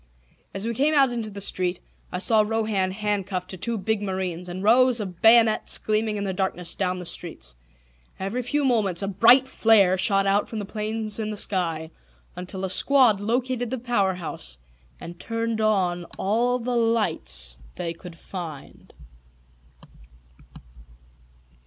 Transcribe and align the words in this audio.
As 0.51 0.65
we 0.65 0.73
came 0.73 0.95
out 0.95 1.11
into 1.11 1.29
the 1.29 1.39
street. 1.41 1.79
I 2.11 2.17
saw 2.17 2.41
Rohan 2.41 2.89
handcuffed 2.89 3.51
to 3.51 3.57
two 3.57 3.77
big 3.77 4.01
marines, 4.01 4.49
and 4.49 4.63
rows 4.63 4.99
of 4.99 5.21
bayonets 5.21 5.77
gleaming 5.77 6.17
in 6.17 6.23
the 6.23 6.33
darkness 6.33 6.73
down 6.75 6.97
the 6.97 7.05
streets. 7.05 7.55
Every 8.19 8.41
few 8.41 8.65
moments 8.65 9.03
a 9.03 9.07
bright 9.07 9.47
flare 9.47 9.99
shot 9.99 10.25
out 10.25 10.49
from 10.49 10.57
the 10.57 10.65
planes 10.65 11.19
in 11.19 11.29
the 11.29 11.37
sky, 11.37 11.91
until 12.35 12.65
a 12.65 12.69
squad 12.71 13.19
located 13.19 13.69
the 13.69 13.77
power 13.77 14.15
house 14.15 14.57
and 14.99 15.19
turned 15.19 15.61
on 15.61 16.05
all 16.17 16.57
the 16.57 16.75
lights 16.75 17.59
they 17.75 17.93
could 17.93 18.17
find. 18.17 18.95